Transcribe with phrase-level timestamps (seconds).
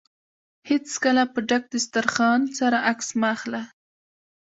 [0.69, 3.61] هېڅکله په ډک دوسترخان سره عکس مه اخله.